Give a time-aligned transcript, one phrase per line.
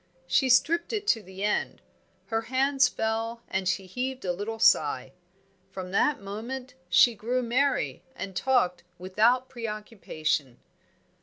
[0.25, 1.79] She stripped it to the end;
[2.25, 5.11] her hands fell and she heaved a little sigh.
[5.69, 10.57] From that moment she grew merry and talked without pre occupation.